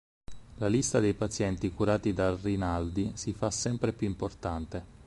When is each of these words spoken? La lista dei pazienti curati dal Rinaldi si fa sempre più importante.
La 0.55 0.65
lista 0.67 0.99
dei 0.99 1.13
pazienti 1.13 1.71
curati 1.71 2.11
dal 2.11 2.35
Rinaldi 2.35 3.11
si 3.13 3.33
fa 3.33 3.51
sempre 3.51 3.93
più 3.93 4.07
importante. 4.07 4.83